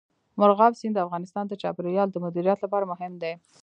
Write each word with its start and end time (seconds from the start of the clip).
مورغاب 0.39 0.73
سیند 0.79 0.95
د 0.95 1.03
افغانستان 1.07 1.45
د 1.47 1.53
چاپیریال 1.61 2.07
د 2.11 2.17
مدیریت 2.25 2.59
لپاره 2.61 2.89
مهم 2.91 3.13
دي. 3.21 3.33